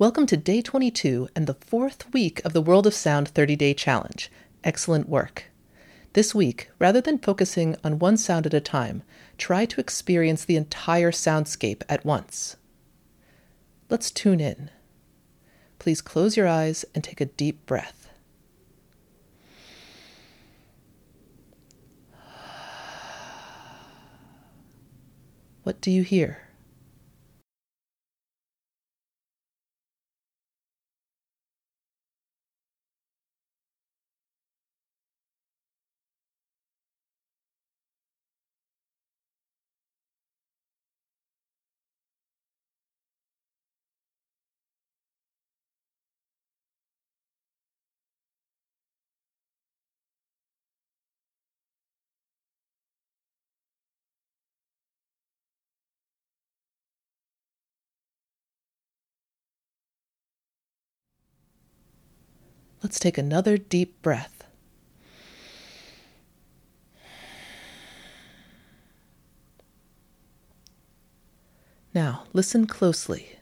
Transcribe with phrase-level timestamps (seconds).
[0.00, 3.74] Welcome to day 22 and the fourth week of the World of Sound 30 Day
[3.74, 4.30] Challenge.
[4.64, 5.50] Excellent work.
[6.14, 9.02] This week, rather than focusing on one sound at a time,
[9.36, 12.56] try to experience the entire soundscape at once.
[13.90, 14.70] Let's tune in.
[15.78, 18.08] Please close your eyes and take a deep breath.
[25.62, 26.49] What do you hear?
[62.82, 64.44] Let's take another deep breath.
[71.92, 73.39] Now, listen closely.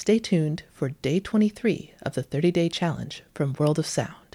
[0.00, 4.29] Stay tuned for day 23 of the 30 day challenge from World of Sound.